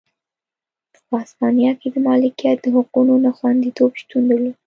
په 1.07 1.15
هسپانیا 1.21 1.71
کې 1.79 1.87
د 1.91 1.97
مالکیت 2.07 2.57
د 2.61 2.65
حقونو 2.75 3.13
نه 3.25 3.31
خوندیتوب 3.37 3.91
شتون 4.01 4.21
درلود. 4.29 4.55